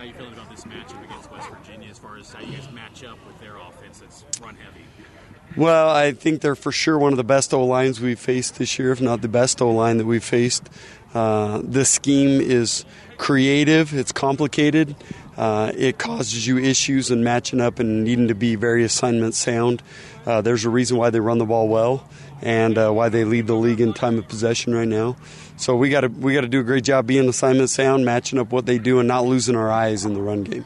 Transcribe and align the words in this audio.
how 0.00 0.06
you 0.06 0.14
feeling 0.14 0.32
about 0.32 0.48
this 0.48 0.64
matchup 0.64 1.04
against 1.04 1.30
West 1.30 1.50
Virginia 1.50 1.90
as 1.90 1.98
far 1.98 2.16
as 2.16 2.32
how 2.32 2.40
you 2.40 2.56
guys 2.56 2.72
match 2.72 3.04
up 3.04 3.18
with 3.26 3.38
their 3.38 3.56
offense 3.58 3.98
that's 3.98 4.24
run 4.40 4.56
heavy? 4.56 4.86
Well, 5.56 5.90
I 5.90 6.12
think 6.12 6.42
they're 6.42 6.54
for 6.54 6.70
sure 6.70 6.96
one 6.96 7.12
of 7.12 7.16
the 7.16 7.24
best 7.24 7.52
O 7.52 7.64
lines 7.66 8.00
we've 8.00 8.18
faced 8.18 8.56
this 8.56 8.78
year, 8.78 8.92
if 8.92 9.00
not 9.00 9.20
the 9.20 9.28
best 9.28 9.60
O 9.60 9.70
line 9.70 9.98
that 9.98 10.06
we've 10.06 10.22
faced. 10.22 10.70
Uh, 11.12 11.60
this 11.64 11.90
scheme 11.90 12.40
is 12.40 12.84
creative, 13.18 13.92
it's 13.92 14.12
complicated, 14.12 14.94
uh, 15.36 15.72
it 15.76 15.98
causes 15.98 16.46
you 16.46 16.58
issues 16.58 17.10
in 17.10 17.24
matching 17.24 17.60
up 17.60 17.80
and 17.80 18.04
needing 18.04 18.28
to 18.28 18.34
be 18.34 18.54
very 18.54 18.84
assignment 18.84 19.34
sound. 19.34 19.82
Uh, 20.24 20.40
there's 20.40 20.64
a 20.64 20.70
reason 20.70 20.96
why 20.96 21.10
they 21.10 21.18
run 21.18 21.38
the 21.38 21.46
ball 21.46 21.66
well 21.66 22.08
and 22.42 22.78
uh, 22.78 22.90
why 22.90 23.08
they 23.08 23.24
lead 23.24 23.48
the 23.48 23.54
league 23.54 23.80
in 23.80 23.92
time 23.92 24.18
of 24.18 24.28
possession 24.28 24.72
right 24.72 24.88
now. 24.88 25.16
So 25.56 25.74
we 25.76 25.90
got 25.90 26.02
to 26.02 26.08
we 26.08 26.32
got 26.32 26.42
to 26.42 26.48
do 26.48 26.60
a 26.60 26.64
great 26.64 26.84
job 26.84 27.06
being 27.06 27.28
assignment 27.28 27.70
sound, 27.70 28.04
matching 28.04 28.38
up 28.38 28.52
what 28.52 28.66
they 28.66 28.78
do, 28.78 29.00
and 29.00 29.08
not 29.08 29.24
losing 29.24 29.56
our 29.56 29.70
eyes 29.70 30.04
in 30.04 30.14
the 30.14 30.22
run 30.22 30.44
game. 30.44 30.64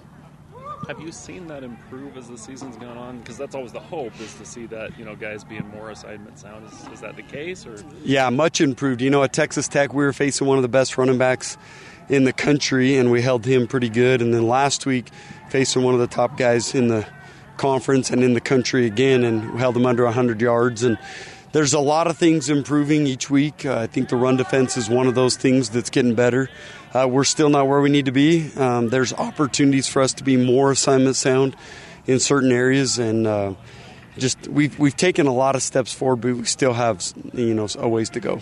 Have 0.88 1.01
you 1.01 1.12
seen 1.12 1.47
that 1.48 1.65
improve 1.65 2.16
as 2.16 2.29
the 2.29 2.37
season's 2.37 2.77
gone 2.77 2.98
on? 2.98 3.19
Because 3.19 3.38
that's 3.38 3.55
always 3.55 3.73
the 3.73 3.80
hope 3.80 4.19
is 4.20 4.34
to 4.34 4.45
see 4.45 4.66
that 4.66 4.98
you 4.98 5.05
know 5.05 5.16
guys 5.16 5.45
being 5.45 5.66
more 5.69 5.91
assignment 5.91 6.38
sound. 6.38 6.66
Is, 6.66 6.93
is 6.93 7.01
that 7.01 7.16
the 7.16 7.23
case? 7.23 7.66
Or 7.66 7.83
yeah, 8.02 8.29
much 8.30 8.60
improved. 8.60 9.01
You 9.01 9.10
know, 9.10 9.23
at 9.23 9.33
Texas 9.33 9.69
Tech, 9.69 9.95
we 9.95 10.05
were 10.05 10.12
facing 10.12 10.47
one 10.47 10.59
of 10.59 10.62
the 10.62 10.69
best 10.69 10.98
running 10.98 11.19
backs 11.19 11.57
in 12.09 12.24
the 12.24 12.33
country, 12.33 12.97
and 12.97 13.10
we 13.10 13.23
held 13.23 13.47
him 13.47 13.66
pretty 13.66 13.88
good. 13.88 14.20
And 14.20 14.34
then 14.34 14.47
last 14.47 14.84
week, 14.84 15.09
facing 15.48 15.83
one 15.83 15.95
of 15.95 16.01
the 16.01 16.07
top 16.07 16.37
guys 16.37 16.74
in 16.74 16.88
the 16.88 17.07
conference 17.57 18.10
and 18.10 18.23
in 18.23 18.35
the 18.35 18.41
country 18.41 18.87
again, 18.87 19.24
and 19.24 19.59
held 19.59 19.77
him 19.77 19.87
under 19.87 20.05
100 20.05 20.41
yards 20.41 20.82
and 20.82 20.98
there's 21.55 21.73
a 21.73 21.79
lot 21.79 22.09
of 22.09 22.19
things 22.19 22.51
improving 22.51 23.07
each 23.07 23.31
week. 23.31 23.65
Uh, 23.65 23.79
I 23.79 23.87
think 23.87 24.09
the 24.09 24.17
run 24.17 24.37
defense 24.37 24.77
is 24.77 24.91
one 24.91 25.07
of 25.07 25.15
those 25.15 25.37
things 25.37 25.71
that's 25.71 25.89
getting 25.89 26.17
better. 26.17 26.51
Uh, 26.93 27.07
we're 27.09 27.23
still 27.23 27.49
not 27.49 27.69
where 27.69 27.80
we 27.80 27.91
need 27.91 28.07
to 28.07 28.13
be. 28.13 28.53
Um, 28.57 28.89
there's 28.89 29.13
opportunities 29.13 29.87
for 29.87 30.03
us 30.03 30.13
to 30.15 30.25
be 30.25 30.37
more 30.37 30.73
assignment 30.73 31.15
sound 31.15 31.55
in 32.07 32.19
certain 32.19 32.51
areas, 32.51 32.99
and 32.99 33.24
uh, 33.29 33.55
just 34.19 34.49
we've 34.49 34.77
we've 34.80 34.96
taken 34.96 35.29
a 35.29 35.33
lot 35.33 35.55
of 35.55 35.63
steps 35.63 35.93
forward, 35.93 36.16
but 36.16 36.35
we 36.35 36.45
still 36.45 36.73
have 36.73 37.05
you 37.33 37.55
know 37.55 37.68
a 37.79 37.89
ways 37.89 38.11
to 38.11 38.21
go. 38.21 38.41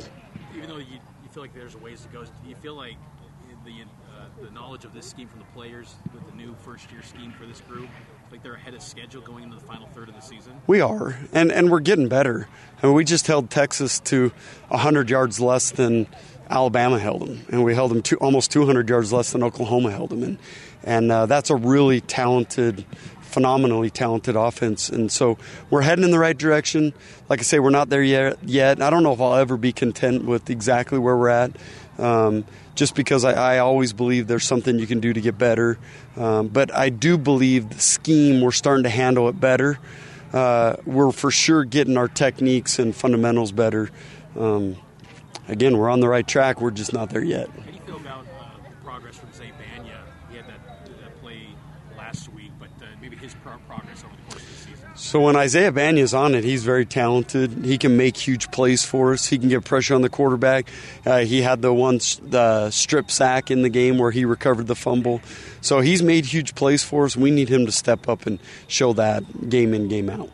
Even 0.56 0.70
though 0.70 0.78
you, 0.78 0.98
you 1.22 1.28
feel 1.32 1.42
like 1.42 1.54
there's 1.54 1.74
a 1.74 1.78
ways 1.78 2.00
to 2.00 2.08
go, 2.08 2.24
do 2.24 2.30
you 2.48 2.56
feel 2.62 2.76
like 2.76 2.96
knowledge 4.72 4.84
of 4.86 4.94
this 4.94 5.04
scheme 5.04 5.28
from 5.28 5.38
the 5.40 5.44
players 5.54 5.96
with 6.14 6.24
the 6.30 6.34
new 6.34 6.54
first 6.64 6.90
year 6.90 7.02
scheme 7.02 7.30
for 7.32 7.44
this 7.44 7.60
group 7.60 7.90
like 8.30 8.42
they're 8.42 8.54
ahead 8.54 8.72
of 8.72 8.80
schedule 8.80 9.20
going 9.20 9.44
into 9.44 9.54
the 9.54 9.62
final 9.66 9.86
third 9.88 10.08
of 10.08 10.14
the 10.14 10.20
season? 10.22 10.54
We 10.66 10.80
are, 10.80 11.14
and 11.34 11.52
and 11.52 11.70
we're 11.70 11.80
getting 11.80 12.08
better. 12.08 12.48
I 12.82 12.86
mean, 12.86 12.94
we 12.94 13.04
just 13.04 13.26
held 13.26 13.50
Texas 13.50 14.00
to 14.00 14.32
100 14.68 15.10
yards 15.10 15.40
less 15.40 15.72
than 15.72 16.06
Alabama 16.48 16.98
held 16.98 17.20
them, 17.20 17.44
and 17.50 17.62
we 17.62 17.74
held 17.74 17.90
them 17.90 18.00
to 18.00 18.16
almost 18.16 18.50
200 18.50 18.88
yards 18.88 19.12
less 19.12 19.32
than 19.32 19.42
Oklahoma 19.42 19.90
held 19.90 20.08
them, 20.08 20.22
and 20.22 20.38
and 20.82 21.12
uh, 21.12 21.26
that's 21.26 21.50
a 21.50 21.56
really 21.56 22.00
talented 22.00 22.86
phenomenally 23.32 23.90
talented 23.90 24.36
offense. 24.36 24.88
And 24.88 25.10
so 25.10 25.38
we're 25.70 25.82
heading 25.82 26.04
in 26.04 26.10
the 26.10 26.18
right 26.18 26.36
direction. 26.36 26.92
Like 27.28 27.40
I 27.40 27.42
say, 27.42 27.58
we're 27.58 27.70
not 27.70 27.88
there 27.88 28.02
yet. 28.02 28.38
Yet 28.44 28.82
I 28.82 28.90
don't 28.90 29.02
know 29.02 29.12
if 29.12 29.20
I'll 29.20 29.34
ever 29.34 29.56
be 29.56 29.72
content 29.72 30.24
with 30.24 30.50
exactly 30.50 30.98
where 30.98 31.16
we're 31.16 31.28
at. 31.28 31.52
Um, 31.98 32.44
just 32.74 32.94
because 32.94 33.24
I, 33.24 33.32
I, 33.32 33.58
always 33.58 33.92
believe 33.92 34.26
there's 34.26 34.46
something 34.46 34.78
you 34.78 34.86
can 34.86 35.00
do 35.00 35.12
to 35.12 35.20
get 35.20 35.36
better. 35.36 35.78
Um, 36.16 36.48
but 36.48 36.74
I 36.74 36.88
do 36.88 37.18
believe 37.18 37.68
the 37.68 37.78
scheme, 37.78 38.40
we're 38.40 38.50
starting 38.50 38.84
to 38.84 38.90
handle 38.90 39.28
it 39.28 39.38
better. 39.38 39.78
Uh, 40.32 40.76
we're 40.86 41.12
for 41.12 41.30
sure 41.30 41.64
getting 41.64 41.98
our 41.98 42.08
techniques 42.08 42.78
and 42.78 42.96
fundamentals 42.96 43.52
better. 43.52 43.90
Um, 44.38 44.76
again, 45.48 45.76
we're 45.76 45.90
on 45.90 46.00
the 46.00 46.08
right 46.08 46.26
track. 46.26 46.60
We're 46.60 46.70
just 46.70 46.92
not 46.94 47.10
there 47.10 47.22
yet. 47.22 47.50
How 47.50 47.60
do 47.60 47.72
you 47.72 47.80
feel 47.80 47.96
about 47.96 48.26
uh, 48.40 48.68
the 48.68 48.74
progress 48.82 49.18
from 49.18 49.32
Zay 49.34 49.52
Bagnah? 49.60 50.00
He 50.30 50.36
had 50.36 50.46
that, 50.46 50.86
that 50.86 51.20
play 51.20 51.48
last 51.98 52.32
week, 52.32 52.52
but 52.58 52.68
maybe 53.00 53.16
his 53.16 53.34
progress 53.34 54.04
over 54.04 54.14
the 54.14 54.32
course 54.32 54.42
of 54.42 54.48
the 54.48 54.54
season. 54.54 54.88
So 54.94 55.20
when 55.22 55.36
Isaiah 55.36 55.72
Bagnah's 55.72 56.12
on 56.12 56.34
it, 56.34 56.44
he's 56.44 56.64
very 56.64 56.84
talented. 56.84 57.64
He 57.64 57.78
can 57.78 57.96
make 57.96 58.16
huge 58.16 58.50
plays 58.50 58.84
for 58.84 59.12
us. 59.12 59.26
He 59.26 59.38
can 59.38 59.48
get 59.48 59.64
pressure 59.64 59.94
on 59.94 60.02
the 60.02 60.10
quarterback. 60.10 60.68
Uh, 61.06 61.20
he 61.20 61.42
had 61.42 61.62
the 61.62 61.72
one 61.72 61.98
strip 62.00 63.10
sack 63.10 63.50
in 63.50 63.62
the 63.62 63.70
game 63.70 63.98
where 63.98 64.10
he 64.10 64.24
recovered 64.24 64.66
the 64.66 64.76
fumble. 64.76 65.20
So 65.60 65.80
he's 65.80 66.02
made 66.02 66.26
huge 66.26 66.54
plays 66.54 66.84
for 66.84 67.04
us. 67.04 67.16
We 67.16 67.30
need 67.30 67.48
him 67.48 67.66
to 67.66 67.72
step 67.72 68.08
up 68.08 68.26
and 68.26 68.38
show 68.68 68.92
that 68.92 69.48
game 69.48 69.72
in 69.74 69.88
game 69.88 70.10
out 70.10 70.28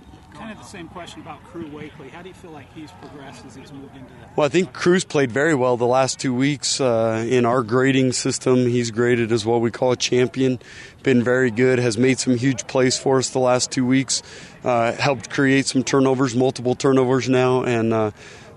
of 0.58 0.64
the 0.64 0.70
same 0.70 0.88
question 0.88 1.20
about 1.20 1.42
Crew 1.44 1.68
Wakley. 1.68 2.10
How 2.10 2.22
do 2.22 2.28
you 2.28 2.34
feel 2.34 2.50
like 2.50 2.72
he's 2.74 2.90
progressed 2.92 3.44
as 3.46 3.54
he's 3.54 3.72
moved 3.72 3.96
into 3.96 4.12
that? 4.20 4.36
Well, 4.36 4.46
I 4.46 4.48
think 4.48 4.72
Crew's 4.72 5.04
played 5.04 5.30
very 5.30 5.54
well 5.54 5.76
the 5.76 5.86
last 5.86 6.18
two 6.18 6.34
weeks. 6.34 6.80
Uh, 6.80 7.26
in 7.28 7.46
our 7.46 7.62
grading 7.62 8.12
system, 8.12 8.66
he's 8.66 8.90
graded 8.90 9.32
as 9.32 9.46
what 9.46 9.60
we 9.60 9.70
call 9.70 9.92
a 9.92 9.96
champion. 9.96 10.58
Been 11.02 11.22
very 11.22 11.50
good, 11.50 11.78
has 11.78 11.96
made 11.96 12.18
some 12.18 12.36
huge 12.36 12.66
plays 12.66 12.98
for 12.98 13.18
us 13.18 13.30
the 13.30 13.38
last 13.38 13.70
two 13.70 13.86
weeks. 13.86 14.22
Uh, 14.64 14.92
helped 14.92 15.30
create 15.30 15.66
some 15.66 15.84
turnovers, 15.84 16.34
multiple 16.34 16.74
turnovers 16.74 17.28
now, 17.28 17.62
and 17.62 17.92
uh, 17.92 18.10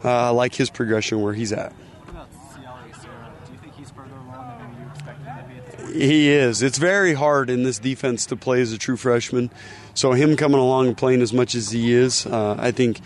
I 0.03 0.29
like 0.29 0.55
his 0.55 0.69
progression 0.69 1.21
where 1.21 1.33
he's 1.33 1.53
at. 1.53 1.73
He 5.93 6.29
is. 6.29 6.61
It's 6.61 6.77
very 6.77 7.13
hard 7.13 7.49
in 7.49 7.63
this 7.63 7.77
defense 7.77 8.25
to 8.27 8.37
play 8.37 8.61
as 8.61 8.71
a 8.71 8.77
true 8.77 8.95
freshman. 8.95 9.51
So 9.93 10.13
him 10.13 10.37
coming 10.37 10.59
along 10.59 10.87
and 10.87 10.97
playing 10.97 11.21
as 11.21 11.33
much 11.33 11.53
as 11.53 11.71
he 11.71 11.93
is, 11.93 12.25
uh, 12.25 12.55
I 12.57 12.71
think, 12.71 13.01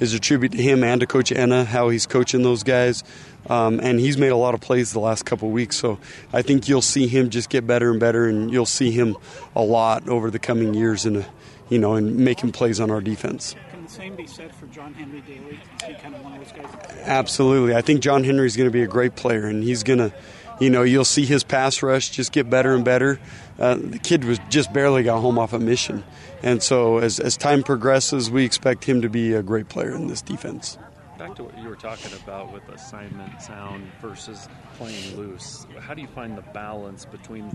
is 0.00 0.14
a 0.14 0.18
tribute 0.18 0.52
to 0.52 0.62
him 0.62 0.82
and 0.82 1.00
to 1.02 1.06
Coach 1.06 1.30
Enna 1.30 1.64
how 1.64 1.90
he's 1.90 2.06
coaching 2.06 2.42
those 2.42 2.62
guys. 2.62 3.04
Um, 3.48 3.80
and 3.82 4.00
he's 4.00 4.16
made 4.16 4.30
a 4.30 4.36
lot 4.36 4.54
of 4.54 4.60
plays 4.60 4.92
the 4.92 5.00
last 5.00 5.24
couple 5.24 5.50
weeks. 5.50 5.76
So 5.76 5.98
I 6.32 6.42
think 6.42 6.68
you'll 6.68 6.82
see 6.82 7.06
him 7.06 7.30
just 7.30 7.50
get 7.50 7.66
better 7.66 7.90
and 7.90 8.00
better, 8.00 8.26
and 8.26 8.50
you'll 8.50 8.66
see 8.66 8.90
him 8.90 9.16
a 9.54 9.62
lot 9.62 10.08
over 10.08 10.30
the 10.30 10.38
coming 10.38 10.74
years 10.74 11.04
in, 11.04 11.16
a, 11.16 11.26
you 11.68 11.78
know, 11.78 11.94
in 11.94 12.24
making 12.24 12.52
plays 12.52 12.80
on 12.80 12.90
our 12.90 13.00
defense. 13.00 13.54
Can 13.70 13.84
the 13.84 13.90
same 13.90 14.16
be 14.16 14.26
said 14.26 14.54
for 14.54 14.66
John 14.66 14.94
Henry 14.94 15.20
Daley? 15.22 15.60
Kind 16.00 16.14
of 16.14 16.22
one 16.22 16.34
of 16.34 16.38
those 16.38 16.52
guys? 16.52 16.74
Absolutely. 17.02 17.74
I 17.74 17.82
think 17.82 18.00
John 18.00 18.24
Henry 18.24 18.46
is 18.46 18.56
going 18.56 18.68
to 18.68 18.72
be 18.72 18.82
a 18.82 18.88
great 18.88 19.16
player, 19.16 19.46
and 19.46 19.62
he's 19.62 19.82
going 19.82 19.98
to 19.98 20.12
you 20.60 20.70
know, 20.70 20.82
you'll 20.82 21.04
see 21.04 21.24
his 21.24 21.42
pass 21.42 21.82
rush 21.82 22.10
just 22.10 22.32
get 22.32 22.48
better 22.48 22.74
and 22.74 22.84
better. 22.84 23.18
Uh, 23.58 23.76
the 23.76 23.98
kid 23.98 24.24
was 24.24 24.38
just 24.48 24.72
barely 24.72 25.02
got 25.02 25.20
home 25.20 25.38
off 25.38 25.52
a 25.52 25.58
mission, 25.58 26.04
and 26.42 26.62
so 26.62 26.98
as 26.98 27.18
as 27.18 27.36
time 27.36 27.62
progresses, 27.62 28.30
we 28.30 28.44
expect 28.44 28.84
him 28.84 29.02
to 29.02 29.08
be 29.08 29.32
a 29.32 29.42
great 29.42 29.68
player 29.68 29.92
in 29.92 30.06
this 30.06 30.22
defense. 30.22 30.78
Back 31.18 31.34
to 31.36 31.44
what 31.44 31.58
you 31.58 31.68
were 31.68 31.76
talking 31.76 32.12
about 32.24 32.52
with 32.52 32.66
assignment 32.70 33.42
sound 33.42 33.84
versus 34.00 34.48
playing 34.76 35.16
loose. 35.16 35.66
How 35.78 35.92
do 35.92 36.00
you 36.00 36.08
find 36.08 36.36
the 36.38 36.42
balance 36.54 37.04
between 37.04 37.54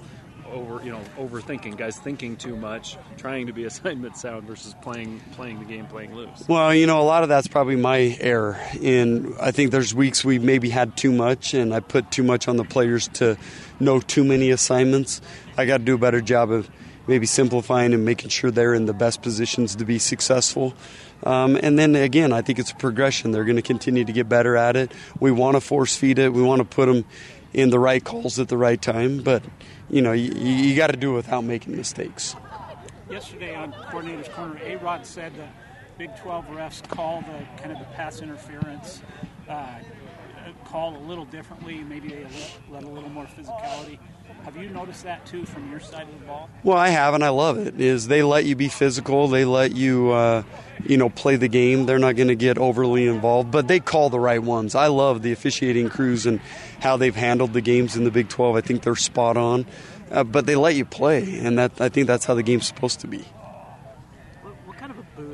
over 0.52 0.84
you 0.84 0.92
know 0.92 1.02
overthinking 1.18 1.78
guys 1.78 1.98
thinking 1.98 2.36
too 2.36 2.56
much 2.56 2.98
trying 3.18 3.48
to 3.48 3.54
be 3.54 3.64
assignment 3.66 4.18
sound 4.18 4.44
versus 4.44 4.76
playing 4.82 5.20
playing 5.34 5.60
the 5.60 5.66
game 5.66 5.86
playing 5.88 6.16
loose 6.16 6.46
well 6.48 6.74
you 6.74 6.88
know 6.88 7.02
a 7.02 7.04
lot 7.04 7.24
of 7.24 7.30
that's 7.30 7.48
probably 7.48 7.76
my 7.76 8.18
error 8.20 8.60
and 8.82 9.34
i 9.40 9.52
think 9.52 9.72
there's 9.72 9.94
weeks 9.94 10.24
we 10.24 10.40
maybe 10.40 10.70
had 10.70 10.96
too 10.96 11.12
much 11.12 11.54
and 11.54 11.74
i 11.74 11.80
put 11.80 12.10
too 12.12 12.24
much 12.24 12.48
on 12.48 12.58
the 12.58 12.66
players 12.66 13.08
to 13.10 13.38
know 13.80 14.00
too 14.00 14.24
many 14.24 14.52
assignments 14.52 15.22
i 15.58 15.66
got 15.66 15.78
to 15.78 15.84
do 15.84 15.96
a 15.96 16.00
better 16.00 16.22
job 16.22 16.52
of 16.52 16.70
maybe 17.08 17.26
simplifying 17.26 17.94
and 17.94 18.04
making 18.04 18.30
sure 18.30 18.50
they're 18.50 18.74
in 18.74 18.86
the 18.86 18.94
best 18.94 19.22
positions 19.22 19.76
to 19.76 19.86
be 19.86 20.00
successful 20.00 20.74
um, 21.24 21.58
and 21.62 21.80
then 21.80 21.96
again, 21.96 22.32
I 22.34 22.42
think 22.42 22.60
it's 22.60 22.72
a 22.72 22.76
progression. 22.76 23.32
They're 23.32 23.46
going 23.46 23.56
to 23.56 23.62
continue 23.62 24.06
to 24.06 24.12
get 24.12 24.30
better 24.30 24.56
at 24.56 24.76
it. 24.76 24.92
We 25.20 25.32
want 25.32 25.56
to 25.56 25.62
force 25.62 25.96
feed 25.96 26.20
it. 26.20 26.32
We 26.32 26.44
want 26.44 26.60
to 26.60 26.66
put 26.66 26.86
them 26.86 27.06
in 27.56 27.70
the 27.70 27.80
right 27.80 28.04
calls 28.04 28.38
at 28.38 28.50
the 28.50 28.58
right 28.58 28.82
time. 28.82 29.20
But 29.20 29.44
you 29.90 30.02
know, 30.02 30.12
you, 30.12 30.34
you 30.34 30.76
got 30.76 30.92
to 30.92 30.98
do 30.98 31.14
it 31.14 31.16
without 31.16 31.44
making 31.44 31.76
mistakes. 31.76 32.36
Yesterday 33.10 33.56
on 33.56 33.72
Coordinator's 33.90 34.28
Corner, 34.30 34.60
A 34.64 34.76
Rod 34.78 35.06
said 35.06 35.34
the 35.36 35.48
Big 35.98 36.16
12 36.18 36.46
refs 36.48 36.88
call 36.90 37.22
the 37.22 37.62
kind 37.62 37.72
of 37.72 37.80
the 37.80 37.86
pass 37.96 38.22
interference 38.22 39.02
uh, 39.48 39.80
call 40.66 40.98
a 40.98 41.04
little 41.08 41.24
differently. 41.26 41.78
Maybe 41.78 42.10
they 42.10 42.24
let, 42.24 42.60
let 42.70 42.84
a 42.84 42.88
little 42.90 43.10
more 43.10 43.26
physicality. 43.26 43.98
Have 44.44 44.58
you 44.58 44.70
noticed 44.70 45.04
that 45.04 45.26
too 45.26 45.46
from 45.46 45.72
your 45.72 45.80
side 45.80 46.10
of 46.10 46.20
the 46.20 46.26
ball? 46.26 46.50
Well, 46.64 46.78
I 46.78 46.90
have, 46.90 47.14
and 47.14 47.24
I 47.24 47.30
love 47.30 47.58
it. 47.58 47.80
Is 47.80 48.08
they 48.08 48.24
let 48.24 48.44
you 48.46 48.56
be 48.56 48.68
physical, 48.68 49.28
they 49.28 49.46
let 49.46 49.74
you, 49.74 50.12
uh, 50.12 50.44
you 50.86 50.98
know, 50.98 51.10
play 51.10 51.36
the 51.36 51.48
game. 51.48 51.86
They're 51.86 52.00
not 52.00 52.16
going 52.16 52.28
to 52.28 52.36
get 52.36 52.58
overly 52.58 53.08
involved, 53.08 53.52
but 53.52 53.68
they 53.68 53.80
call 53.80 54.10
the 54.10 54.20
right 54.20 54.42
ones. 54.42 54.76
I 54.76 54.88
love 54.88 55.22
the 55.22 55.32
officiating 55.32 55.90
crews 55.90 56.26
and 56.26 56.40
how 56.80 56.98
they've 56.98 57.16
handled 57.16 57.54
the 57.54 57.62
games 57.62 57.96
in 57.96 58.04
the 58.04 58.12
Big 58.12 58.30
12. 58.30 58.56
I 58.56 58.62
think 58.62 58.84
they're 58.84 58.96
spot 58.96 59.38
on, 59.38 59.66
uh, 60.12 60.24
but 60.24 60.46
they 60.46 60.56
let 60.56 60.76
you 60.76 60.86
play, 60.86 61.40
and 61.40 61.58
that 61.58 61.80
I 61.82 61.90
think 61.90 62.08
that's 62.08 62.26
how 62.26 62.34
the 62.34 62.44
game's 62.44 62.68
supposed 62.68 63.00
to 63.02 63.08
be. 63.08 63.26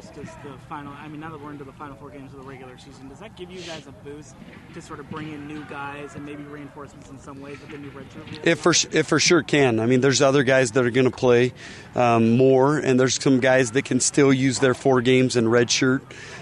Does 0.09 0.29
the 0.43 0.57
final. 0.67 0.91
I 0.93 1.07
mean, 1.07 1.19
now 1.19 1.29
that 1.29 1.39
we're 1.39 1.51
into 1.51 1.63
the 1.63 1.71
final 1.71 1.95
four 1.95 2.09
games 2.09 2.33
of 2.33 2.39
the 2.39 2.45
regular 2.45 2.77
season, 2.77 3.07
does 3.07 3.19
that 3.19 3.37
give 3.37 3.51
you 3.51 3.61
guys 3.61 3.85
a 3.87 3.91
boost 3.91 4.35
to 4.73 4.81
sort 4.81 4.99
of 4.99 5.09
bring 5.09 5.31
in 5.31 5.47
new 5.47 5.63
guys 5.65 6.15
and 6.15 6.25
maybe 6.25 6.43
reinforcements 6.43 7.09
in 7.09 7.19
some 7.19 7.39
ways 7.39 7.59
with 7.61 7.69
the 7.69 7.77
new 7.77 7.91
redshirt? 7.91 8.45
It 8.45 8.55
for 8.55 8.73
it 8.91 9.03
for 9.03 9.19
sure 9.19 9.43
can. 9.43 9.79
I 9.79 9.85
mean, 9.85 10.01
there's 10.01 10.21
other 10.21 10.43
guys 10.43 10.71
that 10.71 10.85
are 10.85 10.89
going 10.89 11.09
to 11.09 11.15
play 11.15 11.53
um, 11.95 12.35
more, 12.35 12.77
and 12.77 12.99
there's 12.99 13.21
some 13.21 13.39
guys 13.39 13.71
that 13.71 13.85
can 13.85 13.99
still 13.99 14.33
use 14.33 14.59
their 14.59 14.73
four 14.73 15.01
games 15.01 15.35
in 15.35 15.45
redshirt. 15.45 16.01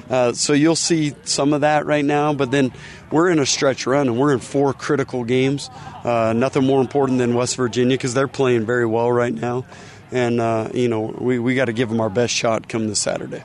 Uh, 0.09 0.33
so 0.33 0.53
you'll 0.53 0.75
see 0.75 1.13
some 1.23 1.53
of 1.53 1.61
that 1.61 1.85
right 1.85 2.05
now, 2.05 2.33
but 2.33 2.51
then 2.51 2.71
we're 3.11 3.29
in 3.29 3.39
a 3.39 3.45
stretch 3.45 3.85
run 3.85 4.07
and 4.07 4.17
we're 4.17 4.33
in 4.33 4.39
four 4.39 4.73
critical 4.73 5.23
games. 5.23 5.69
Uh, 6.03 6.33
nothing 6.35 6.65
more 6.65 6.81
important 6.81 7.19
than 7.19 7.35
West 7.35 7.55
Virginia 7.55 7.95
because 7.95 8.13
they're 8.13 8.27
playing 8.27 8.65
very 8.65 8.85
well 8.85 9.11
right 9.11 9.33
now, 9.33 9.65
and 10.11 10.39
uh, 10.39 10.69
you 10.73 10.87
know 10.87 11.01
we 11.01 11.39
we 11.39 11.55
got 11.55 11.65
to 11.65 11.73
give 11.73 11.89
them 11.89 12.01
our 12.01 12.09
best 12.09 12.33
shot 12.33 12.67
come 12.67 12.87
this 12.87 12.99
Saturday. 12.99 13.43